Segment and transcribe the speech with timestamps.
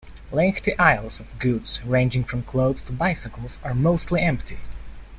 [0.31, 4.57] Lengthy aisles of goods ranging from clothes to bicycles are mostly empty.